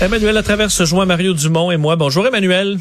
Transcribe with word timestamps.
Emmanuel 0.00 0.34
Latraverse 0.34 0.74
se 0.74 0.84
joint 0.84 1.06
Mario 1.06 1.32
Dumont 1.34 1.70
et 1.70 1.76
moi. 1.76 1.96
Bonjour 1.96 2.26
Emmanuel. 2.26 2.78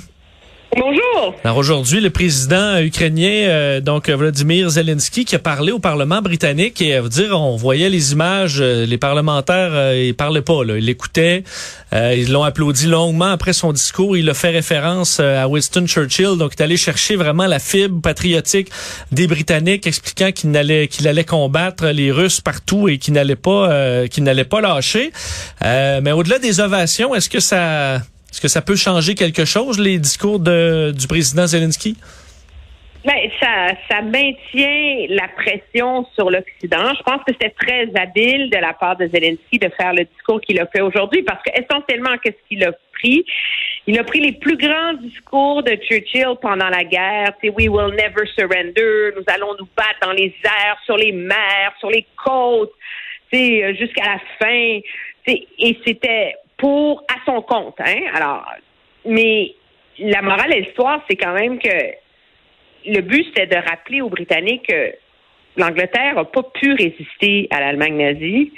Bonjour. 0.77 1.35
Alors 1.43 1.57
aujourd'hui, 1.57 1.99
le 1.99 2.09
président 2.09 2.79
ukrainien, 2.79 3.49
euh, 3.49 3.81
donc 3.81 4.09
Vladimir 4.09 4.69
Zelensky, 4.69 5.25
qui 5.25 5.35
a 5.35 5.39
parlé 5.39 5.73
au 5.73 5.79
Parlement 5.79 6.21
britannique 6.21 6.81
et 6.81 6.95
à 6.95 7.01
vous 7.01 7.09
dire, 7.09 7.37
on 7.37 7.57
voyait 7.57 7.89
les 7.89 8.13
images, 8.13 8.59
euh, 8.61 8.85
les 8.85 8.97
parlementaires, 8.97 9.71
euh, 9.73 10.01
ils 10.01 10.15
parlaient 10.15 10.41
pas, 10.41 10.63
là, 10.63 10.77
ils 10.77 10.85
l'écoutaient, 10.85 11.43
ils 11.91 12.31
l'ont 12.31 12.43
applaudi 12.43 12.87
longuement 12.87 13.25
après 13.25 13.51
son 13.51 13.73
discours. 13.73 14.15
Il 14.15 14.29
a 14.29 14.33
fait 14.33 14.51
référence 14.51 15.19
à 15.19 15.45
Winston 15.49 15.87
Churchill, 15.87 16.37
donc 16.37 16.53
il 16.55 16.61
est 16.61 16.63
allé 16.63 16.77
chercher 16.77 17.17
vraiment 17.17 17.47
la 17.47 17.59
fibre 17.59 17.99
patriotique 17.99 18.69
des 19.11 19.27
Britanniques, 19.27 19.85
expliquant 19.85 20.31
qu'il 20.31 20.55
allait 20.55 20.87
qu'il 20.87 21.05
allait 21.09 21.25
combattre 21.25 21.87
les 21.87 22.13
Russes 22.13 22.39
partout 22.39 22.87
et 22.87 22.97
qu'il 22.97 23.13
n'allait 23.13 23.35
pas 23.35 24.07
qu'il 24.07 24.23
n'allait 24.23 24.45
pas 24.45 24.61
lâcher. 24.61 25.11
mais 25.61 26.13
au-delà 26.13 26.39
des 26.39 26.61
ovations, 26.61 27.13
est-ce 27.13 27.29
que 27.29 27.41
ça 27.41 28.01
est-ce 28.31 28.41
que 28.41 28.47
ça 28.47 28.61
peut 28.61 28.75
changer 28.75 29.15
quelque 29.15 29.45
chose, 29.45 29.79
les 29.79 29.99
discours 29.99 30.39
du 30.39 31.07
président 31.07 31.47
Zelensky? 31.47 31.97
Ben, 33.03 33.31
ça, 33.39 33.69
ça 33.89 34.01
maintient 34.03 35.07
la 35.09 35.27
pression 35.29 36.05
sur 36.13 36.29
l'Occident. 36.29 36.93
Je 36.95 37.01
pense 37.01 37.23
que 37.25 37.33
c'était 37.33 37.49
très 37.49 37.89
habile 37.99 38.51
de 38.51 38.57
la 38.57 38.73
part 38.73 38.95
de 38.95 39.07
Zelensky 39.07 39.57
de 39.57 39.69
faire 39.75 39.91
le 39.91 40.05
discours 40.05 40.39
qu'il 40.39 40.59
a 40.59 40.67
fait 40.67 40.81
aujourd'hui 40.81 41.23
parce 41.23 41.41
qu'essentiellement, 41.41 42.15
qu'est-ce 42.23 42.37
qu'il 42.47 42.63
a 42.63 42.71
pris? 42.93 43.25
Il 43.87 43.97
a 43.97 44.03
pris 44.03 44.19
les 44.19 44.33
plus 44.33 44.55
grands 44.55 44.93
discours 45.01 45.63
de 45.63 45.71
Churchill 45.77 46.35
pendant 46.39 46.69
la 46.69 46.83
guerre. 46.83 47.33
C'est 47.41 47.49
We 47.49 47.67
will 47.69 47.95
never 47.95 48.27
surrender. 48.35 49.11
Nous 49.17 49.23
allons 49.25 49.55
nous 49.59 49.67
battre 49.75 49.97
dans 50.03 50.11
les 50.11 50.35
airs, 50.43 50.77
sur 50.85 50.95
les 50.95 51.11
mers, 51.11 51.73
sur 51.79 51.89
les 51.89 52.05
côtes, 52.23 52.71
jusqu'à 53.33 54.05
la 54.05 54.19
fin. 54.39 54.79
Et 55.25 55.77
c'était 55.83 56.35
pour 56.61 57.03
à 57.09 57.15
son 57.25 57.41
compte. 57.41 57.75
Hein? 57.79 58.01
Alors, 58.13 58.45
mais 59.05 59.55
la 59.97 60.21
morale 60.21 60.53
et 60.53 60.61
l'histoire, 60.61 61.01
c'est 61.09 61.17
quand 61.17 61.33
même 61.33 61.57
que 61.59 61.69
le 62.85 63.01
but, 63.01 63.25
c'était 63.25 63.47
de 63.47 63.55
rappeler 63.55 64.01
aux 64.01 64.09
Britanniques 64.09 64.67
que 64.67 64.93
l'Angleterre 65.57 66.15
n'a 66.15 66.23
pas 66.23 66.43
pu 66.43 66.73
résister 66.73 67.47
à 67.51 67.59
l'Allemagne 67.59 67.97
nazie 67.97 68.53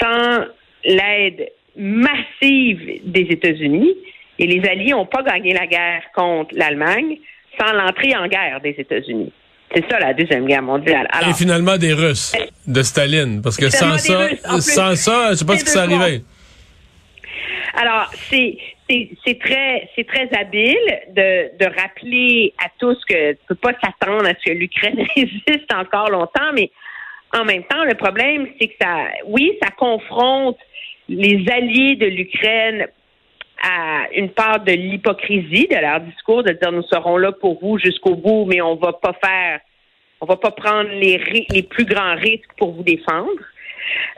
sans 0.00 0.44
l'aide 0.84 1.50
massive 1.76 3.00
des 3.04 3.26
États-Unis. 3.30 3.94
Et 4.38 4.46
les 4.46 4.68
Alliés 4.68 4.90
n'ont 4.90 5.06
pas 5.06 5.22
gagné 5.22 5.54
la 5.54 5.66
guerre 5.66 6.02
contre 6.14 6.54
l'Allemagne 6.54 7.18
sans 7.58 7.72
l'entrée 7.72 8.16
en 8.16 8.26
guerre 8.26 8.60
des 8.60 8.74
États-Unis. 8.76 9.32
C'est 9.74 9.88
ça 9.88 9.98
la 10.00 10.12
deuxième 10.12 10.46
guerre 10.46 10.62
mondiale. 10.62 11.08
Et 11.28 11.32
finalement 11.34 11.78
des 11.78 11.92
Russes, 11.92 12.34
de 12.66 12.82
Staline, 12.82 13.40
parce 13.42 13.56
que 13.56 13.70
sans 13.70 13.96
ça, 13.96 14.28
sans 14.60 14.96
ça, 14.96 15.30
je 15.30 15.36
sais 15.36 15.44
pas 15.44 15.56
ce 15.56 15.64
qui 15.64 15.70
s'est 15.70 15.78
arrivé. 15.78 16.22
Alors, 17.74 18.10
c'est 18.14 18.58
c'est 19.24 19.38
très 19.38 19.88
c'est 19.96 20.06
très 20.06 20.28
habile 20.38 20.76
de, 21.08 21.56
de 21.58 21.80
rappeler 21.80 22.52
à 22.62 22.68
tous 22.78 22.98
que 23.08 23.32
tu 23.32 23.38
peux 23.48 23.54
pas 23.54 23.72
s'attendre 23.82 24.26
à 24.26 24.34
ce 24.34 24.44
que 24.44 24.52
l'Ukraine 24.52 25.06
résiste 25.16 25.72
encore 25.74 26.10
longtemps, 26.10 26.52
mais 26.54 26.70
en 27.34 27.44
même 27.44 27.64
temps, 27.64 27.84
le 27.84 27.94
problème, 27.94 28.48
c'est 28.60 28.68
que 28.68 28.74
ça, 28.80 29.06
oui, 29.26 29.52
ça 29.62 29.70
confronte 29.70 30.58
les 31.08 31.44
alliés 31.50 31.96
de 31.96 32.06
l'Ukraine 32.06 32.86
à 33.62 34.08
une 34.14 34.30
part 34.30 34.60
de 34.60 34.72
l'hypocrisie 34.72 35.68
de 35.68 35.80
leur 35.80 36.00
discours, 36.00 36.42
de 36.42 36.52
dire 36.52 36.72
nous 36.72 36.82
serons 36.82 37.16
là 37.16 37.32
pour 37.32 37.58
vous 37.60 37.78
jusqu'au 37.78 38.16
bout, 38.16 38.44
mais 38.46 38.60
on 38.60 38.74
va 38.74 38.92
pas 38.92 39.14
faire, 39.24 39.60
on 40.20 40.26
va 40.26 40.36
pas 40.36 40.50
prendre 40.50 40.90
les, 40.90 41.18
les 41.50 41.62
plus 41.62 41.84
grands 41.84 42.16
risques 42.16 42.50
pour 42.58 42.72
vous 42.72 42.82
défendre. 42.82 43.30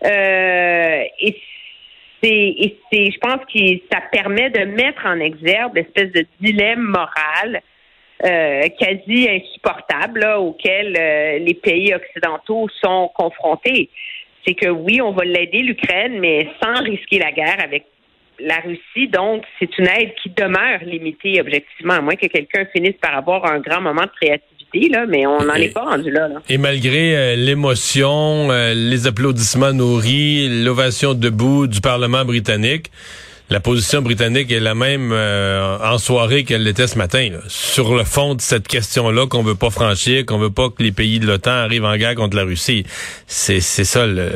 Euh, 0.04 1.04
et 1.20 1.40
et 2.28 2.78
c'est, 2.90 3.10
je 3.10 3.18
pense 3.18 3.40
que 3.52 3.80
ça 3.92 4.00
permet 4.12 4.50
de 4.50 4.64
mettre 4.64 5.06
en 5.06 5.18
exergue 5.20 5.74
l'espèce 5.74 6.12
de 6.12 6.26
dilemme 6.40 6.82
moral 6.82 7.62
euh, 8.24 8.62
quasi 8.78 9.28
insupportable 9.28 10.24
auquel 10.38 10.96
euh, 10.98 11.38
les 11.38 11.54
pays 11.54 11.92
occidentaux 11.94 12.68
sont 12.82 13.10
confrontés. 13.14 13.90
C'est 14.46 14.54
que 14.54 14.68
oui, 14.68 15.00
on 15.02 15.12
va 15.12 15.24
l'aider 15.24 15.60
l'Ukraine, 15.60 16.18
mais 16.20 16.48
sans 16.62 16.82
risquer 16.82 17.18
la 17.18 17.32
guerre 17.32 17.60
avec 17.62 17.84
la 18.38 18.56
Russie. 18.56 19.08
Donc, 19.08 19.44
c'est 19.58 19.76
une 19.78 19.88
aide 19.88 20.14
qui 20.22 20.30
demeure 20.30 20.80
limitée 20.84 21.40
objectivement, 21.40 21.94
à 21.94 22.00
moins 22.00 22.16
que 22.16 22.26
quelqu'un 22.26 22.66
finisse 22.66 22.96
par 23.00 23.16
avoir 23.16 23.44
un 23.46 23.60
grand 23.60 23.80
moment 23.80 24.02
de 24.02 24.12
créativité 24.20 24.53
mais 25.08 25.26
on 25.26 25.42
n'en 25.44 25.54
est 25.54 25.72
pas 25.72 25.84
rendu 25.84 26.10
là. 26.10 26.28
Et 26.48 26.58
malgré 26.58 27.16
euh, 27.16 27.36
l'émotion, 27.36 28.50
euh, 28.50 28.74
les 28.74 29.06
applaudissements 29.06 29.72
nourris, 29.72 30.64
l'ovation 30.64 31.14
debout 31.14 31.66
du 31.66 31.80
Parlement 31.80 32.24
britannique, 32.24 32.90
la 33.50 33.60
position 33.60 34.00
britannique 34.00 34.50
est 34.50 34.60
la 34.60 34.74
même 34.74 35.10
euh, 35.12 35.76
en 35.78 35.98
soirée 35.98 36.44
qu'elle 36.44 36.64
l'était 36.64 36.86
ce 36.86 36.96
matin. 36.96 37.28
Sur 37.46 37.94
le 37.94 38.04
fond 38.04 38.34
de 38.34 38.40
cette 38.40 38.66
question-là 38.66 39.26
qu'on 39.26 39.42
veut 39.42 39.54
pas 39.54 39.70
franchir, 39.70 40.24
qu'on 40.24 40.38
veut 40.38 40.52
pas 40.52 40.70
que 40.70 40.82
les 40.82 40.92
pays 40.92 41.20
de 41.20 41.26
l'OTAN 41.26 41.50
arrivent 41.50 41.84
en 41.84 41.96
guerre 41.96 42.14
contre 42.14 42.36
la 42.36 42.44
Russie. 42.44 42.84
C'est 43.26 43.60
ça 43.60 44.06
le 44.06 44.30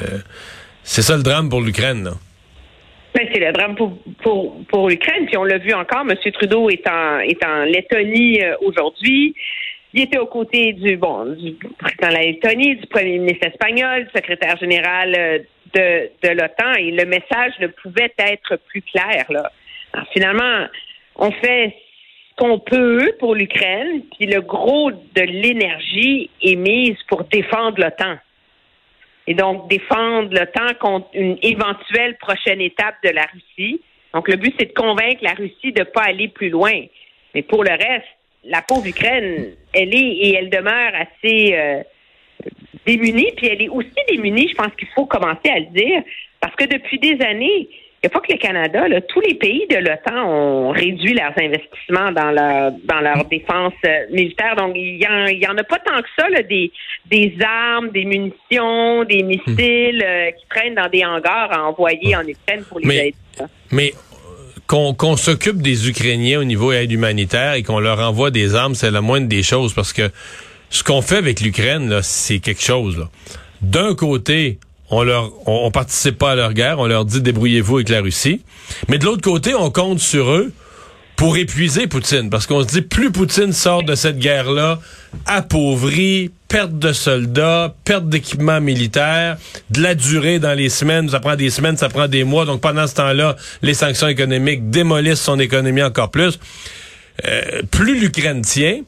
c'est 0.82 1.02
ça 1.02 1.16
le 1.16 1.22
drame 1.22 1.48
pour 1.48 1.60
l'Ukraine. 1.60 2.10
Ben, 3.14 3.26
c'est 3.32 3.40
le 3.40 3.52
drame 3.52 3.74
pour, 3.74 3.98
pour, 4.22 4.64
pour 4.68 4.88
l'Ukraine. 4.88 5.26
Puis 5.26 5.36
on 5.36 5.44
l'a 5.44 5.58
vu 5.58 5.72
encore, 5.72 6.04
M. 6.08 6.14
Trudeau 6.32 6.70
est 6.70 6.86
en, 6.86 7.18
est 7.20 7.42
en 7.44 7.64
Lettonie 7.64 8.40
aujourd'hui. 8.60 9.34
Il 9.94 10.02
était 10.02 10.18
aux 10.18 10.26
côtés 10.26 10.74
du 10.74 10.96
bon 10.96 11.24
du 11.34 11.54
président 11.78 12.08
de 12.08 12.14
la 12.14 12.22
Lettonie, 12.22 12.76
du 12.76 12.86
premier 12.86 13.18
ministre 13.18 13.46
espagnol, 13.46 14.04
du 14.04 14.10
secrétaire 14.14 14.56
général 14.58 15.14
euh, 15.16 15.38
de, 15.74 16.10
de 16.22 16.34
l'OTAN, 16.34 16.74
et 16.78 16.90
le 16.90 17.04
message 17.04 17.52
ne 17.60 17.68
pouvait 17.68 18.12
être 18.18 18.56
plus 18.68 18.82
clair. 18.82 19.24
Là. 19.30 19.50
finalement, 20.12 20.66
on 21.16 21.30
fait 21.32 21.74
ce 22.30 22.36
qu'on 22.36 22.58
peut 22.58 23.12
pour 23.18 23.34
l'Ukraine, 23.34 24.02
puis 24.16 24.26
le 24.26 24.40
gros 24.40 24.90
de 24.90 25.22
l'énergie 25.22 26.30
est 26.42 26.56
mise 26.56 26.96
pour 27.08 27.24
défendre 27.24 27.80
l'OTAN. 27.80 28.16
Et 29.26 29.34
donc, 29.34 29.68
défendre 29.68 30.32
l'OTAN 30.32 30.74
contre 30.80 31.08
une 31.12 31.38
éventuelle 31.42 32.16
prochaine 32.16 32.60
étape 32.60 32.94
de 33.04 33.10
la 33.10 33.26
Russie. 33.32 33.80
Donc, 34.14 34.26
le 34.28 34.36
but, 34.36 34.54
c'est 34.58 34.66
de 34.66 34.72
convaincre 34.72 35.22
la 35.22 35.34
Russie 35.34 35.72
de 35.72 35.80
ne 35.80 35.84
pas 35.84 36.04
aller 36.04 36.28
plus 36.28 36.48
loin. 36.48 36.80
Mais 37.34 37.42
pour 37.42 37.62
le 37.62 37.72
reste, 37.72 38.08
la 38.44 38.62
pauvre 38.62 38.86
Ukraine, 38.86 39.54
elle 39.72 39.94
est 39.94 39.98
et 39.98 40.34
elle 40.34 40.50
demeure 40.50 40.92
assez 40.94 41.54
euh, 41.54 41.82
démunie, 42.86 43.32
puis 43.36 43.48
elle 43.48 43.62
est 43.62 43.68
aussi 43.68 43.88
démunie, 44.08 44.48
je 44.48 44.54
pense 44.54 44.74
qu'il 44.78 44.88
faut 44.94 45.06
commencer 45.06 45.48
à 45.50 45.58
le 45.58 45.66
dire, 45.66 46.02
parce 46.40 46.54
que 46.56 46.64
depuis 46.64 46.98
des 46.98 47.22
années, 47.24 47.68
il 48.00 48.06
n'y 48.06 48.14
a 48.14 48.20
pas 48.20 48.20
que 48.20 48.32
le 48.32 48.38
Canada, 48.38 48.86
là, 48.86 49.00
tous 49.00 49.20
les 49.20 49.34
pays 49.34 49.66
de 49.68 49.76
l'OTAN 49.76 50.24
ont 50.24 50.70
réduit 50.70 51.14
leurs 51.14 51.36
investissements 51.36 52.12
dans 52.12 52.30
leur 52.30 52.70
dans 52.84 53.00
leur 53.00 53.24
défense 53.24 53.72
euh, 53.84 54.06
militaire. 54.12 54.54
Donc, 54.54 54.74
il 54.76 55.02
y, 55.02 55.48
en, 55.48 55.58
a 55.58 55.64
pas 55.64 55.80
tant 55.80 56.00
que 56.00 56.08
ça, 56.16 56.28
là, 56.28 56.44
des, 56.44 56.70
des 57.06 57.34
armes, 57.44 57.88
des 57.88 58.04
munitions, 58.04 59.02
des 59.02 59.24
missiles 59.24 60.04
euh, 60.06 60.30
qui 60.30 60.46
traînent 60.48 60.76
dans 60.76 60.88
des 60.88 61.04
hangars 61.04 61.52
à 61.52 61.64
envoyer 61.64 62.14
en 62.14 62.24
Ukraine 62.24 62.62
pour 62.68 62.78
les 62.78 62.98
aider. 62.98 63.14
Mais 63.72 63.90
qu'on 64.68 65.16
s'occupe 65.16 65.62
des 65.62 65.88
Ukrainiens 65.88 66.40
au 66.40 66.44
niveau 66.44 66.72
aide 66.72 66.92
humanitaire 66.92 67.54
et 67.54 67.62
qu'on 67.62 67.80
leur 67.80 67.98
envoie 68.00 68.30
des 68.30 68.54
armes, 68.54 68.74
c'est 68.74 68.90
la 68.90 69.00
moindre 69.00 69.26
des 69.26 69.42
choses 69.42 69.72
parce 69.72 69.94
que 69.94 70.10
ce 70.68 70.84
qu'on 70.84 71.00
fait 71.00 71.16
avec 71.16 71.40
l'Ukraine, 71.40 72.00
c'est 72.02 72.38
quelque 72.38 72.62
chose. 72.62 73.06
D'un 73.62 73.94
côté, 73.94 74.58
on 74.90 75.02
leur, 75.02 75.32
on, 75.46 75.64
on 75.64 75.70
participe 75.70 76.18
pas 76.18 76.32
à 76.32 76.34
leur 76.34 76.52
guerre, 76.52 76.78
on 76.78 76.86
leur 76.86 77.06
dit 77.06 77.22
débrouillez-vous 77.22 77.76
avec 77.76 77.88
la 77.88 78.02
Russie. 78.02 78.42
Mais 78.88 78.98
de 78.98 79.06
l'autre 79.06 79.22
côté, 79.22 79.54
on 79.54 79.70
compte 79.70 80.00
sur 80.00 80.30
eux 80.30 80.52
pour 81.18 81.36
épuiser 81.36 81.88
Poutine. 81.88 82.30
Parce 82.30 82.46
qu'on 82.46 82.62
se 82.62 82.68
dit, 82.68 82.80
plus 82.80 83.10
Poutine 83.10 83.52
sort 83.52 83.82
de 83.82 83.96
cette 83.96 84.18
guerre-là, 84.18 84.78
appauvri, 85.26 86.30
perte 86.46 86.78
de 86.78 86.92
soldats, 86.92 87.74
perte 87.84 88.08
d'équipement 88.08 88.60
militaire, 88.60 89.36
de 89.70 89.82
la 89.82 89.96
durée 89.96 90.38
dans 90.38 90.54
les 90.54 90.68
semaines, 90.68 91.08
ça 91.08 91.18
prend 91.18 91.34
des 91.34 91.50
semaines, 91.50 91.76
ça 91.76 91.88
prend 91.88 92.06
des 92.06 92.22
mois. 92.22 92.44
Donc 92.44 92.60
pendant 92.60 92.86
ce 92.86 92.94
temps-là, 92.94 93.34
les 93.62 93.74
sanctions 93.74 94.06
économiques 94.06 94.70
démolissent 94.70 95.20
son 95.20 95.40
économie 95.40 95.82
encore 95.82 96.12
plus. 96.12 96.38
Euh, 97.26 97.62
plus 97.68 97.98
l'Ukraine 97.98 98.42
tient, 98.42 98.82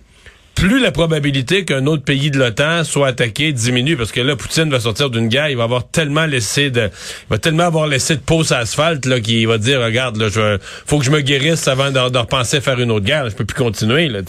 plus 0.55 0.81
la 0.81 0.93
probabilité 0.93 1.65
qu'un 1.65 1.87
autre 1.87 2.03
pays 2.03 2.31
de 2.31 2.39
l'OTAN 2.39 2.85
soit 2.85 3.09
attaqué 3.09 3.53
diminue 3.53 3.97
parce 3.97 4.13
que 4.13 4.21
là 4.21 4.37
Poutine 4.37 4.71
va 4.71 4.81
sortir 4.81 5.09
d'une 5.09 5.29
guerre, 5.29 5.49
il 5.49 5.57
va 5.57 5.65
avoir 5.65 5.89
tellement 5.89 6.27
laissé 6.27 6.71
de 6.71 6.83
il 6.83 7.31
va 7.31 7.39
tellement 7.39 7.65
avoir 7.65 7.87
laissé 7.87 8.17
de 8.17 8.21
pause 8.21 8.53
asphalte 8.53 9.07
là 9.07 9.21
qu'il 9.21 9.49
va 9.49 9.59
dire 9.59 9.81
regarde 9.81 10.17
là 10.17 10.29
je 10.29 10.59
faut 10.87 10.99
que 10.99 11.05
je 11.05 11.11
me 11.11 11.21
guérisse 11.21 11.67
avant 11.67 11.91
de, 11.91 12.11
de 12.11 12.19
repenser 12.19 12.61
faire 12.61 12.79
une 12.79 12.91
autre 12.91 13.07
guerre, 13.07 13.29
je 13.31 13.35
peux 13.35 13.45
plus 13.47 13.57
continuer 13.57 14.09
là. 14.09 14.21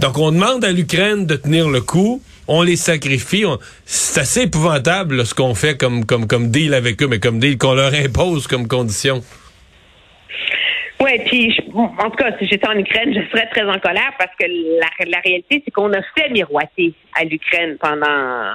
Donc 0.00 0.18
on 0.18 0.32
demande 0.32 0.64
à 0.64 0.72
l'Ukraine 0.72 1.26
de 1.26 1.36
tenir 1.36 1.68
le 1.68 1.80
coup 1.80 2.22
on 2.50 2.62
les 2.62 2.76
sacrifie. 2.76 3.44
C'est 3.86 4.20
assez 4.20 4.40
épouvantable 4.42 5.16
là, 5.16 5.24
ce 5.24 5.34
qu'on 5.34 5.54
fait 5.54 5.76
comme, 5.76 6.04
comme, 6.04 6.26
comme 6.26 6.50
deal 6.50 6.74
avec 6.74 7.00
eux, 7.00 7.06
mais 7.06 7.20
comme 7.20 7.38
deal 7.38 7.56
qu'on 7.56 7.74
leur 7.74 7.94
impose 7.94 8.48
comme 8.48 8.66
condition. 8.66 9.22
Oui, 11.02 11.18
puis 11.24 11.58
en 11.74 12.10
tout 12.10 12.16
cas, 12.16 12.36
si 12.38 12.46
j'étais 12.46 12.68
en 12.68 12.78
Ukraine, 12.78 13.14
je 13.14 13.26
serais 13.30 13.46
très 13.46 13.62
en 13.62 13.78
colère 13.78 14.12
parce 14.18 14.34
que 14.38 14.46
la, 14.46 15.06
la 15.06 15.18
réalité, 15.20 15.62
c'est 15.64 15.70
qu'on 15.70 15.92
a 15.94 16.02
fait 16.16 16.28
miroiter 16.30 16.92
à 17.18 17.24
l'Ukraine 17.24 17.78
pendant 17.80 18.52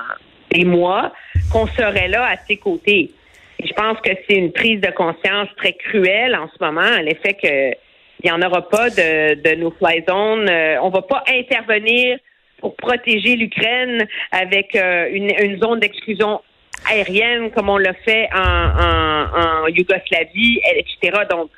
des 0.51 0.63
mois 0.63 1.11
qu'on 1.51 1.65
serait 1.67 2.07
là 2.07 2.25
à 2.25 2.37
ses 2.37 2.57
côtés. 2.57 3.11
Et 3.59 3.67
je 3.67 3.73
pense 3.73 3.99
que 4.01 4.11
c'est 4.27 4.35
une 4.37 4.51
prise 4.51 4.79
de 4.79 4.91
conscience 4.91 5.47
très 5.57 5.73
cruelle 5.73 6.35
en 6.35 6.47
ce 6.47 6.63
moment, 6.63 7.01
l'effet 7.01 7.33
que 7.33 7.75
il 8.23 8.31
n'y 8.31 8.31
en 8.31 8.41
aura 8.41 8.67
pas 8.69 8.89
de, 8.89 9.35
de 9.35 9.55
nos 9.55 9.71
fly 9.71 10.03
zones. 10.07 10.49
Euh, 10.49 10.77
on 10.81 10.89
va 10.89 11.01
pas 11.01 11.23
intervenir 11.27 12.17
pour 12.59 12.75
protéger 12.75 13.35
l'Ukraine 13.35 14.07
avec 14.31 14.75
euh, 14.75 15.09
une, 15.11 15.31
une 15.39 15.59
zone 15.59 15.79
d'exclusion 15.79 16.41
aérienne 16.89 17.51
comme 17.51 17.69
on 17.69 17.77
l'a 17.77 17.93
fait 17.93 18.29
en, 18.33 18.39
en, 18.39 19.63
en 19.63 19.67
Yougoslavie, 19.67 20.61
etc. 20.75 21.23
Donc, 21.29 21.51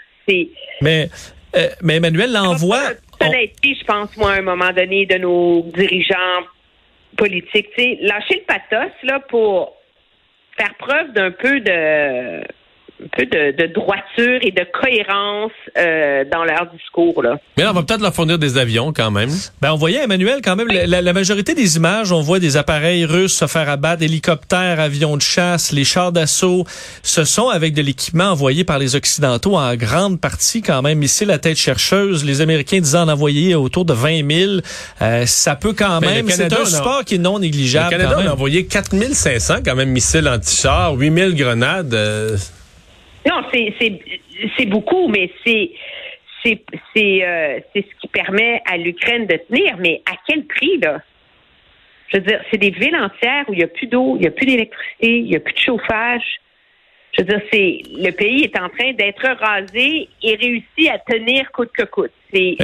mais, 0.82 1.10
euh, 1.56 1.70
mais 1.82 1.96
Emmanuel 1.98 2.32
l'envoie. 2.32 2.92
je 3.22 3.84
pense, 3.86 4.16
moi, 4.18 4.34
à 4.34 4.38
un 4.38 4.42
moment 4.42 4.72
donné, 4.72 5.06
de 5.06 5.18
nos 5.18 5.64
dirigeants 5.76 6.44
politiques. 7.18 7.68
sais, 7.76 7.98
lâcher 8.02 8.36
le 8.36 8.46
pathos 8.46 8.92
là, 9.04 9.20
pour 9.30 9.76
faire 10.58 10.74
preuve 10.76 11.14
d'un 11.14 11.32
peu 11.32 11.60
de 11.60 12.42
un 13.04 13.08
peu 13.16 13.26
de, 13.26 13.74
droiture 13.74 14.40
et 14.42 14.52
de 14.52 14.66
cohérence 14.74 15.52
euh, 15.78 16.24
dans 16.32 16.44
leur 16.44 16.68
discours. 16.72 17.22
Là. 17.22 17.40
Mais 17.56 17.64
là, 17.64 17.72
on 17.72 17.74
va 17.74 17.84
peut-être 17.84 18.02
leur 18.02 18.14
fournir 18.14 18.40
des 18.40 18.58
avions 18.58 18.92
quand 18.94 19.12
même. 19.12 19.30
Ben, 19.62 19.72
on 19.72 19.76
voyait, 19.76 20.04
Emmanuel, 20.04 20.40
quand 20.44 20.56
même, 20.56 20.68
la, 20.68 21.14
majorité 21.14 21.54
des 21.54 21.78
images, 21.78 22.12
on 22.12 22.22
voit 22.22 22.40
des 22.40 22.58
appareils 22.58 23.06
russes 23.06 23.36
se 23.36 23.48
faire 23.48 23.70
abattre, 23.70 24.04
hélicoptères, 24.04 24.80
avions 24.80 25.16
de 25.16 25.22
chasse, 25.22 25.72
les 25.72 25.84
chars 25.84 26.12
d'assaut. 26.12 26.66
Ce 27.04 27.24
sont 27.24 27.50
avec 27.50 27.74
de 27.74 27.82
l'équipement 27.82 28.32
envoyé 28.32 28.64
par 28.64 28.80
les 28.80 28.96
Occidentaux 28.96 29.58
en 29.58 29.76
grande 29.76 30.20
partie 30.20 30.62
quand 30.62 30.82
même. 30.82 31.04
Ici, 31.04 31.26
la 31.26 31.38
tête 31.38 31.58
chercheuse, 31.58 32.26
les 32.26 32.42
Américains 32.42 32.80
disant 32.80 33.04
en 33.04 33.10
envoyer 33.10 33.56
autour 33.56 33.86
de 33.86 33.94
20 33.94 34.30
000. 34.30 34.52
Euh, 35.02 35.26
ça 35.26 35.56
peut 35.56 35.74
quand 35.74 36.00
ben, 36.02 36.26
même... 36.26 36.30
C'est 36.30 36.54
un 36.54 36.66
support 36.66 37.04
qui 37.06 37.16
est 37.16 37.20
non 37.20 37.40
négligeable. 37.40 37.96
Le 37.96 38.02
Canada 38.04 38.30
a 38.30 38.34
envoyé 38.34 38.66
4 38.66 38.88
500 39.14 39.56
quand 39.66 39.76
même 39.76 39.90
missiles 39.90 40.28
anti-chars, 40.28 40.94
8 40.94 41.14
000 41.14 41.32
grenades. 41.34 41.94
Euh, 41.94 42.38
non, 43.28 43.44
c'est 43.52 44.66
beaucoup, 44.66 45.08
mais 45.08 45.30
c'est 45.46 45.72
c'est 46.44 47.26
euh, 47.26 47.60
c'est 47.74 47.82
ce 47.82 48.00
qui 48.00 48.08
permet 48.08 48.62
à 48.66 48.78
l'Ukraine 48.78 49.26
de 49.26 49.36
tenir. 49.36 49.78
Mais 49.80 50.02
à 50.06 50.16
quel 50.28 50.46
prix 50.46 50.78
là? 50.78 51.02
Je 52.10 52.18
veux 52.18 52.24
dire, 52.24 52.42
c'est 52.50 52.58
des 52.58 52.70
villes 52.70 52.96
entières 52.96 53.44
où 53.50 53.54
il 53.54 53.58
n'y 53.58 53.64
a 53.64 53.68
plus 53.68 53.88
d'eau, 53.88 54.16
il 54.16 54.22
n'y 54.22 54.28
a 54.28 54.32
plus 54.32 54.46
d'électricité, 54.46 55.18
il 55.18 55.26
n'y 55.26 55.36
a 55.36 55.42
plus 55.42 55.54
de 55.54 55.60
chauffage. 55.60 56.24
Je 57.12 57.24
veux 57.24 57.28
dire, 57.28 57.42
c'est 57.52 57.82
le 57.98 58.12
pays 58.12 58.44
est 58.44 58.58
en 58.60 58.70
train 58.70 58.94
d'être 58.94 59.28
rasé 59.40 60.08
et 60.24 60.36
réussit 60.36 60.90
à 60.90 61.00
tenir 61.00 61.52
coûte 61.52 61.72
que 61.74 61.84
coûte. 61.84 62.12
C'est 62.32 62.56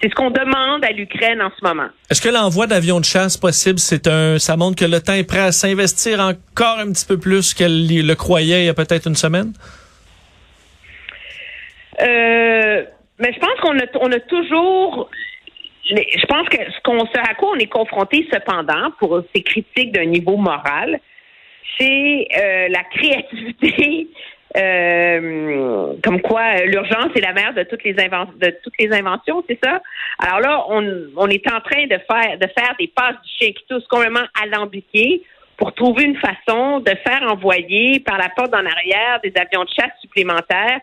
c'est 0.00 0.10
ce 0.10 0.14
qu'on 0.14 0.30
demande 0.30 0.84
à 0.84 0.90
l'Ukraine 0.92 1.42
en 1.42 1.50
ce 1.58 1.66
moment. 1.66 1.88
Est-ce 2.10 2.22
que 2.22 2.28
l'envoi 2.28 2.66
d'avions 2.66 3.00
de 3.00 3.04
chasse 3.04 3.36
possible, 3.36 3.78
c'est 3.78 4.06
un, 4.06 4.38
ça 4.38 4.56
montre 4.56 4.76
que 4.76 4.84
le 4.84 5.00
temps 5.00 5.14
est 5.14 5.24
prêt 5.24 5.40
à 5.40 5.52
s'investir 5.52 6.20
encore 6.20 6.78
un 6.78 6.92
petit 6.92 7.06
peu 7.06 7.18
plus 7.18 7.54
qu'elle 7.54 7.86
le 7.86 8.14
croyait 8.14 8.62
il 8.62 8.66
y 8.66 8.68
a 8.68 8.74
peut-être 8.74 9.06
une 9.08 9.16
semaine? 9.16 9.52
Euh, 12.00 12.84
mais 13.18 13.32
je 13.32 13.40
pense 13.40 13.60
qu'on 13.60 13.76
a, 13.78 13.86
on 14.00 14.12
a 14.12 14.20
toujours 14.20 15.10
je 15.90 16.26
pense 16.26 16.48
que 16.48 16.56
ce 16.56 16.80
qu'on 16.84 17.00
à 17.00 17.34
quoi 17.34 17.50
on 17.54 17.58
est 17.58 17.66
confronté 17.66 18.28
cependant 18.32 18.90
pour 18.98 19.22
ces 19.34 19.42
critiques 19.42 19.92
d'un 19.92 20.04
niveau 20.04 20.36
moral, 20.36 21.00
c'est 21.78 22.28
euh, 22.36 22.68
la 22.68 22.84
créativité 22.84 24.08
euh, 24.56 25.92
comme 26.02 26.20
quoi 26.22 26.56
l'urgence 26.64 27.14
est 27.14 27.20
la 27.20 27.32
mère 27.32 27.52
de 27.52 27.64
toutes 27.64 27.84
les 27.84 28.92
inventions, 28.92 29.44
c'est 29.46 29.58
ça? 29.62 29.82
Alors 30.18 30.40
là, 30.40 30.64
on, 30.68 31.28
est 31.28 31.46
en 31.52 31.60
train 31.60 31.86
de 31.86 31.98
faire 32.10 32.38
de 32.38 32.46
faire 32.58 32.74
des 32.78 32.88
passes 32.88 33.20
du 33.22 33.28
chien 33.38 33.52
qui 33.52 33.64
tous 33.68 33.86
complètement 33.88 34.26
alambiquées 34.42 35.22
pour 35.58 35.74
trouver 35.74 36.04
une 36.04 36.16
façon 36.16 36.80
de 36.80 36.92
faire 37.06 37.22
envoyer 37.30 38.00
par 38.00 38.16
la 38.16 38.30
porte 38.30 38.54
en 38.54 38.64
arrière 38.64 39.20
des 39.22 39.32
avions 39.36 39.64
de 39.64 39.70
chasse 39.70 39.92
supplémentaires. 40.00 40.80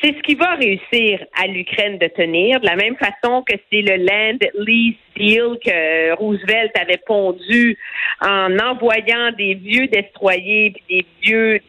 C'est 0.00 0.16
ce 0.16 0.22
qui 0.22 0.34
va 0.34 0.54
réussir 0.54 1.24
à 1.40 1.46
l'Ukraine 1.46 1.98
de 1.98 2.06
tenir, 2.08 2.58
de 2.60 2.66
la 2.66 2.76
même 2.76 2.96
façon 2.96 3.42
que 3.42 3.54
c'est 3.70 3.82
le 3.82 3.96
Land 3.96 4.38
Lease 4.64 4.94
Deal 5.14 5.58
que 5.64 6.14
Roosevelt 6.14 6.72
avait 6.76 7.00
pondu 7.06 7.76
en 8.20 8.58
envoyant 8.58 9.30
des 9.36 9.54
vieux 9.54 9.86
destroyers, 9.88 10.74
des 10.88 11.04
vieux 11.22 11.60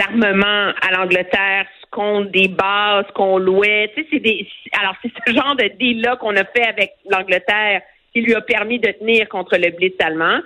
armements 0.00 0.72
à 0.80 0.92
l'Angleterre 0.92 1.66
contre 1.90 2.30
des 2.30 2.48
bases 2.48 3.06
qu'on 3.14 3.38
louait. 3.38 3.90
Tu 3.94 4.02
sais, 4.02 4.08
c'est 4.12 4.20
des, 4.20 4.48
alors 4.80 4.94
c'est 5.02 5.12
ce 5.26 5.32
genre 5.32 5.56
de 5.56 5.68
deal-là 5.78 6.16
qu'on 6.16 6.36
a 6.36 6.44
fait 6.44 6.66
avec 6.66 6.92
l'Angleterre 7.08 7.82
qui 8.12 8.22
lui 8.22 8.34
a 8.34 8.40
permis 8.40 8.78
de 8.78 8.90
tenir 8.90 9.28
contre 9.28 9.56
le 9.56 9.70
blitz 9.70 9.94
allemand. 10.00 10.40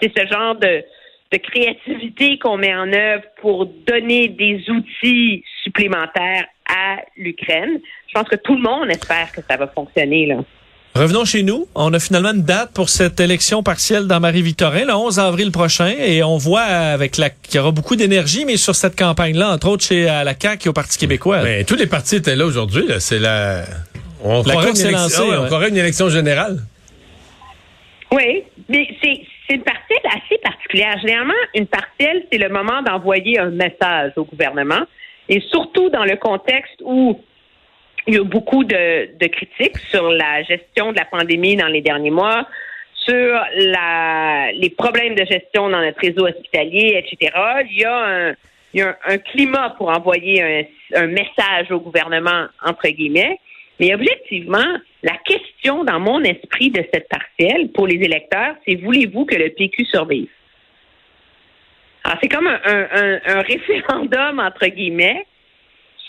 C'est 0.00 0.16
ce 0.16 0.26
genre 0.26 0.54
de, 0.54 0.84
de 1.32 1.38
créativité 1.38 2.38
qu'on 2.38 2.56
met 2.56 2.74
en 2.74 2.92
œuvre 2.92 3.24
pour 3.40 3.66
donner 3.66 4.28
des 4.28 4.68
outils 4.70 5.44
supplémentaires 5.62 6.46
à 6.68 6.98
l'Ukraine. 7.16 7.80
Je 8.08 8.14
pense 8.14 8.28
que 8.28 8.36
tout 8.36 8.54
le 8.54 8.62
monde 8.62 8.90
espère 8.90 9.32
que 9.32 9.40
ça 9.42 9.56
va 9.56 9.66
fonctionner 9.68 10.26
là. 10.26 10.36
Revenons 10.94 11.24
chez 11.24 11.42
nous. 11.42 11.68
On 11.74 11.92
a 11.92 12.00
finalement 12.00 12.32
une 12.32 12.42
date 12.42 12.72
pour 12.72 12.88
cette 12.88 13.20
élection 13.20 13.62
partielle 13.62 14.06
dans 14.06 14.18
Marie-Victorin, 14.18 14.84
le 14.86 14.94
11 14.94 15.18
avril 15.20 15.52
prochain, 15.52 15.94
et 15.98 16.22
on 16.24 16.38
voit 16.38 16.62
avec 16.62 17.18
la 17.18 17.30
qu'il 17.30 17.56
y 17.56 17.58
aura 17.58 17.70
beaucoup 17.70 17.94
d'énergie, 17.94 18.44
mais 18.44 18.56
sur 18.56 18.74
cette 18.74 18.98
campagne-là, 18.98 19.52
entre 19.52 19.68
autres 19.68 19.84
chez 19.84 20.08
à 20.08 20.24
la 20.24 20.34
CAQ 20.38 20.66
et 20.66 20.68
au 20.70 20.72
Parti 20.72 20.98
québécois. 20.98 21.42
Mais 21.44 21.64
tous 21.64 21.76
les 21.76 21.86
partis 21.86 22.16
étaient 22.16 22.34
là 22.34 22.46
aujourd'hui. 22.46 22.84
C'est 22.98 23.20
la, 23.20 23.64
on 24.24 24.42
la 24.42 24.54
croirait 24.54 24.70
une, 24.70 24.86
élection, 24.86 25.24
on 25.28 25.62
une 25.68 25.76
élection 25.76 26.08
générale. 26.08 26.58
Oui, 28.10 28.42
mais 28.68 28.88
c'est 29.02 29.54
une 29.54 29.62
partielle 29.62 29.98
assez 30.06 30.38
particulière. 30.42 30.98
Généralement, 31.00 31.34
une 31.54 31.66
partielle, 31.66 32.24
c'est 32.32 32.38
le 32.38 32.48
moment 32.48 32.82
d'envoyer 32.82 33.38
un 33.38 33.50
message 33.50 34.12
au 34.16 34.24
gouvernement, 34.24 34.82
et 35.28 35.40
surtout 35.50 35.90
dans 35.90 36.04
le 36.04 36.16
contexte 36.16 36.82
où 36.84 37.20
il 38.08 38.14
y 38.14 38.18
a 38.18 38.24
beaucoup 38.24 38.64
de, 38.64 39.26
critiques 39.28 39.76
sur 39.90 40.10
la 40.10 40.42
gestion 40.42 40.92
de 40.92 40.96
la 40.96 41.04
pandémie 41.04 41.56
dans 41.56 41.66
les 41.66 41.82
derniers 41.82 42.10
mois, 42.10 42.48
sur 42.94 43.38
la, 43.56 44.50
les 44.52 44.70
problèmes 44.70 45.14
de 45.14 45.26
gestion 45.26 45.68
dans 45.68 45.80
notre 45.82 46.00
réseau 46.00 46.26
hospitalier, 46.26 46.96
etc. 46.96 47.32
Il 47.70 47.80
y 47.80 47.84
a 47.84 48.34
un, 48.78 48.94
un, 49.06 49.18
climat 49.18 49.74
pour 49.76 49.90
envoyer 49.90 50.42
un, 50.42 50.62
un, 51.02 51.06
message 51.06 51.70
au 51.70 51.80
gouvernement, 51.80 52.46
entre 52.64 52.88
guillemets. 52.88 53.38
Mais 53.78 53.94
objectivement, 53.94 54.78
la 55.02 55.16
question 55.24 55.84
dans 55.84 56.00
mon 56.00 56.22
esprit 56.22 56.70
de 56.70 56.82
cette 56.92 57.08
partielle 57.08 57.70
pour 57.72 57.86
les 57.86 57.96
électeurs, 57.96 58.54
c'est 58.66 58.76
voulez-vous 58.76 59.26
que 59.26 59.36
le 59.36 59.50
PQ 59.50 59.84
survive? 59.84 60.30
Alors, 62.04 62.18
c'est 62.22 62.28
comme 62.28 62.46
un, 62.46 63.18
un 63.26 63.42
référendum, 63.42 64.40
entre 64.40 64.66
guillemets, 64.68 65.26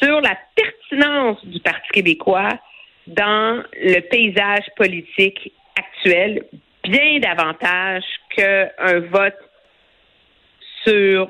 sur 0.02 0.22
la 0.22 0.38
pertinence 0.56 1.46
du 1.46 1.60
Parti 1.60 1.88
québécois 1.94 2.60
dans 3.08 3.64
le 3.82 4.00
paysage 4.02 4.66
politique 4.78 5.52
actuel, 5.76 6.44
bien 6.84 7.20
davantage 7.20 8.04
qu'un 8.36 9.00
vote 9.12 9.36
sur 10.84 11.30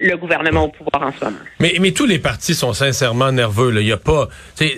le 0.00 0.16
gouvernement 0.16 0.64
au 0.64 0.68
pouvoir 0.68 1.02
en 1.02 1.12
ce 1.12 1.24
moment. 1.24 1.38
Mais, 1.60 1.92
tous 1.92 2.06
les 2.06 2.18
partis 2.18 2.54
sont 2.54 2.72
sincèrement 2.72 3.30
nerveux. 3.30 3.72
Il 3.80 3.86
y 3.86 3.92
a 3.92 3.96
pas, 3.96 4.28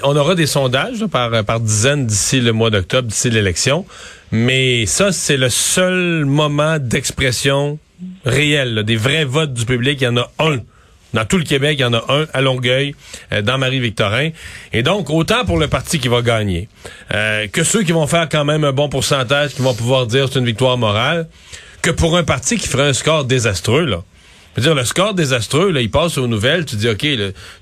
on 0.02 0.16
aura 0.16 0.34
des 0.34 0.46
sondages 0.46 1.06
par, 1.06 1.60
dizaines 1.60 2.06
d'ici 2.06 2.40
le 2.40 2.52
mois 2.52 2.70
d'octobre, 2.70 3.08
d'ici 3.08 3.30
l'élection. 3.30 3.86
Mais 4.30 4.86
ça, 4.86 5.12
c'est 5.12 5.36
le 5.36 5.48
seul 5.48 6.24
moment 6.26 6.78
d'expression 6.78 7.78
réels, 8.24 8.74
là, 8.74 8.82
des 8.82 8.96
vrais 8.96 9.24
votes 9.24 9.54
du 9.54 9.64
public, 9.64 10.00
il 10.00 10.04
y 10.04 10.08
en 10.08 10.18
a 10.18 10.30
un. 10.38 10.58
Dans 11.16 11.24
tout 11.24 11.38
le 11.38 11.44
Québec, 11.44 11.76
il 11.78 11.80
y 11.80 11.84
en 11.86 11.94
a 11.94 12.04
un 12.10 12.26
à 12.34 12.42
Longueuil, 12.42 12.94
euh, 13.32 13.40
dans 13.40 13.56
Marie-Victorin. 13.56 14.28
Et 14.74 14.82
donc, 14.82 15.08
autant 15.08 15.46
pour 15.46 15.56
le 15.56 15.66
parti 15.66 15.98
qui 15.98 16.08
va 16.08 16.20
gagner, 16.20 16.68
euh, 17.14 17.46
que 17.48 17.64
ceux 17.64 17.84
qui 17.84 17.92
vont 17.92 18.06
faire 18.06 18.28
quand 18.28 18.44
même 18.44 18.64
un 18.64 18.72
bon 18.72 18.90
pourcentage, 18.90 19.54
qui 19.54 19.62
vont 19.62 19.72
pouvoir 19.72 20.06
dire 20.06 20.28
c'est 20.30 20.38
une 20.38 20.44
victoire 20.44 20.76
morale, 20.76 21.26
que 21.80 21.90
pour 21.90 22.18
un 22.18 22.22
parti 22.22 22.58
qui 22.58 22.68
ferait 22.68 22.88
un 22.88 22.92
score 22.92 23.24
désastreux, 23.24 23.86
là. 23.86 24.02
Je 24.56 24.60
veux 24.60 24.66
dire, 24.66 24.74
le 24.74 24.84
score 24.84 25.14
désastreux, 25.14 25.70
là, 25.70 25.80
il 25.80 25.90
passe 25.90 26.18
aux 26.18 26.26
nouvelles, 26.26 26.66
tu 26.66 26.76
dis, 26.76 26.88
OK, 26.88 27.06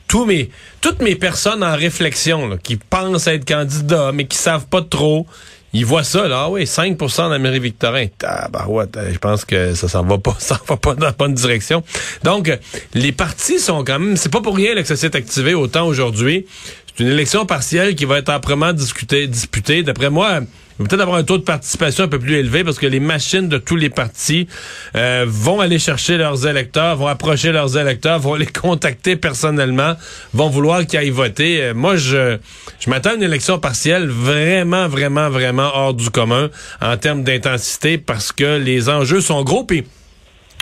toutes 0.08 1.02
mes 1.02 1.14
personnes 1.14 1.62
en 1.62 1.76
réflexion, 1.76 2.58
qui 2.60 2.76
pensent 2.76 3.28
être 3.28 3.44
candidats, 3.44 4.10
mais 4.12 4.26
qui 4.26 4.36
savent 4.36 4.66
pas 4.66 4.82
trop, 4.82 5.28
ils 5.74 5.84
voient 5.84 6.04
ça, 6.04 6.28
là, 6.28 6.44
ah 6.44 6.50
oui, 6.50 6.64
5% 6.64 7.30
d'Amérique 7.30 7.62
Victorin. 7.62 8.06
Tabarouette, 8.16 8.96
euh, 8.96 9.12
je 9.12 9.18
pense 9.18 9.44
que 9.44 9.74
ça 9.74 9.88
s'en 9.88 10.04
va 10.04 10.18
pas, 10.18 10.36
ça 10.38 10.58
va 10.68 10.76
pas 10.76 10.94
dans 10.94 11.06
la 11.06 11.12
bonne 11.12 11.34
direction. 11.34 11.82
Donc, 12.22 12.48
euh, 12.48 12.56
les 12.94 13.10
partis 13.10 13.58
sont 13.58 13.82
quand 13.84 13.98
même, 13.98 14.16
c'est 14.16 14.32
pas 14.32 14.40
pour 14.40 14.54
rien 14.54 14.74
là, 14.74 14.82
que 14.82 14.88
ça 14.88 14.96
s'est 14.96 15.16
activé 15.16 15.52
autant 15.52 15.86
aujourd'hui. 15.86 16.46
C'est 16.86 17.02
une 17.02 17.10
élection 17.10 17.44
partielle 17.44 17.96
qui 17.96 18.04
va 18.04 18.18
être 18.18 18.30
âprement 18.30 18.72
discutée, 18.72 19.26
disputée. 19.26 19.82
D'après 19.82 20.10
moi, 20.10 20.40
va 20.82 20.88
peut-être 20.88 21.00
avoir 21.02 21.18
un 21.18 21.22
taux 21.22 21.38
de 21.38 21.42
participation 21.42 22.04
un 22.04 22.08
peu 22.08 22.18
plus 22.18 22.34
élevé 22.34 22.64
parce 22.64 22.78
que 22.78 22.86
les 22.86 23.00
machines 23.00 23.48
de 23.48 23.58
tous 23.58 23.76
les 23.76 23.90
partis 23.90 24.48
euh, 24.96 25.24
vont 25.28 25.60
aller 25.60 25.78
chercher 25.78 26.16
leurs 26.16 26.46
électeurs, 26.46 26.96
vont 26.96 27.06
approcher 27.06 27.52
leurs 27.52 27.76
électeurs, 27.76 28.18
vont 28.18 28.34
les 28.34 28.46
contacter 28.64 29.16
personnellement, 29.16 29.94
vont 30.32 30.48
vouloir 30.48 30.84
qu'ils 30.86 30.98
aillent 30.98 31.10
voter. 31.10 31.62
Euh, 31.62 31.74
moi, 31.74 31.96
je, 31.96 32.38
je 32.80 32.90
m'attends 32.90 33.10
à 33.10 33.14
une 33.14 33.22
élection 33.22 33.58
partielle 33.58 34.08
vraiment, 34.08 34.88
vraiment, 34.88 35.30
vraiment 35.30 35.70
hors 35.74 35.94
du 35.94 36.10
commun 36.10 36.50
en 36.80 36.96
termes 36.96 37.22
d'intensité 37.22 37.98
parce 37.98 38.32
que 38.32 38.58
les 38.58 38.88
enjeux 38.88 39.20
sont 39.20 39.42
gros. 39.44 39.64
Puis 39.64 39.84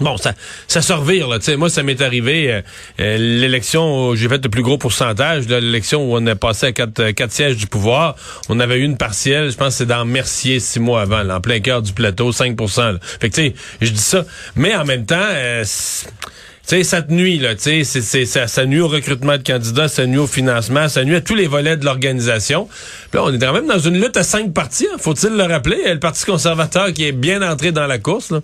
Bon, 0.00 0.16
ça, 0.16 0.32
ça 0.68 0.80
se 0.80 0.92
revire, 0.92 1.28
là. 1.28 1.38
sais, 1.40 1.56
moi, 1.56 1.68
ça 1.68 1.82
m'est 1.82 2.00
arrivé, 2.00 2.50
euh, 2.50 2.62
euh, 3.00 3.18
l'élection 3.18 4.08
où 4.08 4.16
j'ai 4.16 4.28
fait 4.28 4.42
le 4.42 4.48
plus 4.48 4.62
gros 4.62 4.78
pourcentage, 4.78 5.46
l'élection 5.48 6.02
où 6.02 6.16
on 6.16 6.26
a 6.26 6.34
passé 6.34 6.66
à 6.66 6.72
quatre, 6.72 6.98
euh, 7.00 7.12
quatre, 7.12 7.30
sièges 7.30 7.56
du 7.56 7.66
pouvoir, 7.66 8.16
on 8.48 8.58
avait 8.58 8.78
eu 8.78 8.84
une 8.84 8.96
partielle, 8.96 9.50
je 9.50 9.56
pense 9.56 9.68
que 9.68 9.78
c'est 9.78 9.86
dans 9.86 10.04
Mercier 10.04 10.60
six 10.60 10.80
mois 10.80 11.02
avant, 11.02 11.22
là, 11.22 11.36
en 11.36 11.40
plein 11.40 11.60
cœur 11.60 11.82
du 11.82 11.92
plateau, 11.92 12.32
5% 12.32 12.98
Fait 13.20 13.30
que, 13.30 13.34
tu 13.34 13.42
sais, 13.42 13.54
je 13.80 13.90
dis 13.90 14.00
ça. 14.00 14.24
Mais 14.56 14.74
en 14.74 14.84
même 14.84 15.04
temps, 15.04 15.16
euh, 15.20 15.62
sais, 16.62 16.84
ça 16.84 17.02
te 17.02 17.12
nuit, 17.12 17.38
là, 17.38 17.54
tu 17.54 17.84
sais, 17.84 18.24
ça, 18.24 18.46
ça 18.46 18.66
nuit 18.66 18.80
au 18.80 18.88
recrutement 18.88 19.36
de 19.36 19.42
candidats, 19.42 19.88
ça 19.88 20.06
nuit 20.06 20.18
au 20.18 20.26
financement, 20.26 20.88
ça 20.88 21.04
nuit 21.04 21.16
à 21.16 21.20
tous 21.20 21.34
les 21.34 21.46
volets 21.46 21.76
de 21.76 21.84
l'organisation. 21.84 22.68
Là, 23.12 23.24
on 23.24 23.32
est 23.32 23.38
quand 23.38 23.52
même 23.52 23.66
dans 23.66 23.78
une 23.78 24.00
lutte 24.00 24.16
à 24.16 24.22
cinq 24.22 24.52
partis, 24.52 24.86
hein, 24.92 24.96
faut-il 24.98 25.36
le 25.36 25.44
rappeler, 25.44 25.78
le 25.84 26.00
Parti 26.00 26.24
conservateur 26.24 26.92
qui 26.92 27.04
est 27.04 27.12
bien 27.12 27.42
entré 27.42 27.72
dans 27.72 27.86
la 27.86 27.98
course, 27.98 28.30
là. 28.30 28.40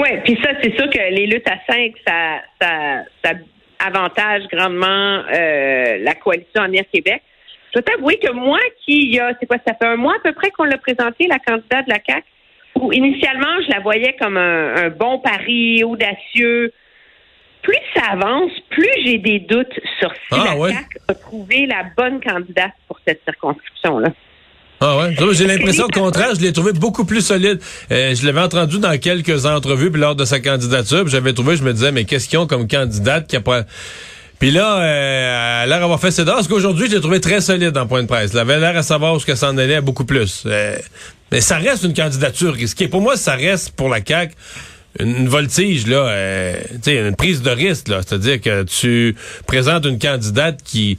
Oui, 0.00 0.08
puis 0.24 0.38
ça, 0.42 0.50
c'est 0.62 0.74
sûr 0.76 0.88
que 0.88 0.98
les 0.98 1.26
luttes 1.26 1.48
à 1.48 1.58
cinq, 1.70 1.94
ça, 2.06 2.40
ça, 2.60 3.04
ça 3.22 3.32
avantage 3.78 4.44
grandement 4.52 5.22
euh, 5.32 5.98
la 6.00 6.14
coalition 6.14 6.62
Avenir 6.62 6.84
Québec. 6.92 7.22
Je 7.68 7.80
dois 7.80 7.82
t'avouer 7.82 8.18
que 8.18 8.32
moi, 8.32 8.58
qui, 8.84 9.12
y 9.12 9.20
a, 9.20 9.32
c'est 9.38 9.46
quoi, 9.46 9.58
ça 9.66 9.74
fait 9.74 9.86
un 9.86 9.96
mois 9.96 10.14
à 10.16 10.20
peu 10.20 10.32
près 10.32 10.50
qu'on 10.50 10.64
l'a 10.64 10.78
présenté, 10.78 11.26
la 11.28 11.38
candidate 11.38 11.86
de 11.86 11.92
la 11.92 11.98
CAQ, 12.04 12.26
où 12.76 12.92
initialement, 12.92 13.62
je 13.64 13.70
la 13.70 13.80
voyais 13.80 14.16
comme 14.18 14.36
un, 14.36 14.88
bon 14.88 15.18
pari 15.18 15.84
audacieux. 15.84 16.72
Plus 17.62 17.78
ça 17.94 18.12
avance, 18.12 18.52
plus 18.70 18.90
j'ai 19.04 19.18
des 19.18 19.38
doutes 19.38 19.78
sur 19.98 20.12
si 20.12 20.20
ah, 20.32 20.44
la 20.46 20.56
ouais. 20.56 20.72
CAQ 20.72 20.98
a 21.08 21.14
trouvé 21.14 21.66
la 21.66 21.84
bonne 21.96 22.20
candidate 22.20 22.72
pour 22.88 22.98
cette 23.06 23.22
circonscription-là. 23.24 24.08
Ah 24.82 24.96
ouais, 24.96 25.14
j'ai 25.32 25.46
l'impression 25.46 25.84
au 25.84 25.88
contraire, 25.88 26.34
je 26.34 26.40
l'ai 26.40 26.52
trouvé 26.52 26.72
beaucoup 26.72 27.04
plus 27.04 27.20
solide. 27.20 27.60
Euh, 27.92 28.14
je 28.14 28.24
l'avais 28.24 28.40
entendu 28.40 28.78
dans 28.78 28.96
quelques 28.98 29.44
entrevues 29.44 29.90
puis 29.90 30.00
lors 30.00 30.16
de 30.16 30.24
sa 30.24 30.40
candidature, 30.40 31.06
j'avais 31.06 31.34
trouvé, 31.34 31.56
je 31.56 31.62
me 31.62 31.72
disais 31.74 31.92
mais 31.92 32.04
qu'est-ce 32.04 32.28
qu'ils 32.28 32.38
ont 32.38 32.46
comme 32.46 32.66
candidate 32.66 33.26
qui 33.26 33.36
a 33.36 33.40
pas 33.40 33.64
puis 34.40 34.50
là, 34.50 34.80
euh, 34.80 35.62
a 35.64 35.66
l'air 35.66 35.80
d'avoir 35.80 36.00
fait 36.00 36.10
ses 36.10 36.24
dents. 36.24 36.32
Parce 36.32 36.48
qu'aujourd'hui, 36.48 36.88
je 36.88 36.94
l'ai 36.94 37.00
trouvé 37.00 37.20
très 37.20 37.42
solide 37.42 37.76
en 37.76 37.86
point 37.86 38.02
de 38.02 38.08
presse. 38.08 38.30
Elle 38.32 38.38
avait 38.38 38.58
l'air 38.58 38.74
à 38.74 38.82
savoir 38.82 39.20
ce 39.20 39.26
qu'elle 39.26 39.36
s'en 39.36 39.56
allait 39.58 39.82
beaucoup 39.82 40.06
plus. 40.06 40.44
Euh, 40.46 40.78
mais 41.30 41.42
ça 41.42 41.58
reste 41.58 41.84
une 41.84 41.92
candidature 41.92 42.54
risquée. 42.54 42.88
Pour 42.88 43.02
moi, 43.02 43.18
ça 43.18 43.34
reste 43.34 43.72
pour 43.72 43.90
la 43.90 44.00
CAQ 44.04 44.34
une 44.98 45.28
voltige, 45.28 45.86
là, 45.86 46.08
euh, 46.08 46.54
une 46.86 47.14
prise 47.14 47.42
de 47.42 47.50
risque. 47.50 47.88
là. 47.88 48.00
C'est-à-dire 48.04 48.40
que 48.40 48.64
tu 48.64 49.14
présentes 49.46 49.84
une 49.84 49.98
candidate 49.98 50.60
qui 50.64 50.98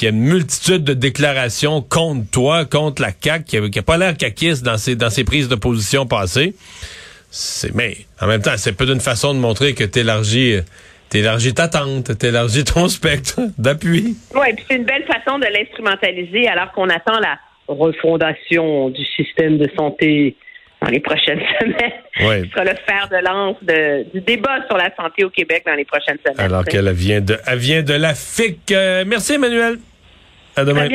qui 0.00 0.06
a 0.06 0.08
une 0.08 0.22
multitude 0.22 0.82
de 0.82 0.94
déclarations 0.94 1.82
contre 1.82 2.30
toi, 2.30 2.64
contre 2.64 3.02
la 3.02 3.10
CAQ, 3.10 3.68
qui 3.68 3.78
a, 3.78 3.82
pas 3.82 3.98
l'air 3.98 4.16
caquiste 4.16 4.64
dans 4.64 4.78
ses, 4.78 4.96
dans 4.96 5.10
ses 5.10 5.24
prises 5.24 5.50
de 5.50 5.56
position 5.56 6.06
passées. 6.06 6.54
C'est, 7.30 7.74
mais 7.74 7.98
en 8.18 8.26
même 8.26 8.40
temps, 8.40 8.56
c'est 8.56 8.74
peu 8.74 8.86
d'une 8.86 9.00
façon 9.00 9.34
de 9.34 9.38
montrer 9.38 9.74
que 9.74 9.84
t'élargis, 9.84 10.60
t'élargis 11.10 11.52
ta 11.52 11.68
tente, 11.68 12.16
t'élargis 12.16 12.64
ton 12.64 12.88
spectre 12.88 13.40
d'appui. 13.58 14.16
Oui, 14.34 14.54
puis 14.56 14.64
c'est 14.70 14.76
une 14.76 14.84
belle 14.84 15.04
façon 15.04 15.38
de 15.38 15.44
l'instrumentaliser 15.44 16.48
alors 16.48 16.72
qu'on 16.72 16.88
attend 16.88 17.18
la 17.20 17.38
refondation 17.68 18.88
du 18.88 19.04
système 19.04 19.58
de 19.58 19.68
santé 19.76 20.34
dans 20.80 20.88
les 20.88 21.00
prochaines 21.00 21.42
semaines. 21.60 21.92
Oui. 22.20 22.46
Ce 22.46 22.52
sera 22.52 22.64
le 22.64 22.74
fer 22.86 23.06
de 23.10 23.22
lance 23.22 23.56
de, 23.60 24.10
du 24.14 24.22
débat 24.22 24.66
sur 24.66 24.78
la 24.78 24.88
santé 24.96 25.24
au 25.24 25.30
Québec 25.30 25.64
dans 25.66 25.74
les 25.74 25.84
prochaines 25.84 26.16
semaines. 26.24 26.40
Alors 26.40 26.64
qu'elle 26.64 26.90
vient 26.92 27.20
de, 27.20 27.36
elle 27.46 27.58
vient 27.58 27.82
de 27.82 27.92
la 27.92 28.14
FIC. 28.14 28.72
Euh, 28.72 29.04
merci, 29.06 29.34
Emmanuel. 29.34 29.76
À 30.56 30.64
demain. 30.64 30.88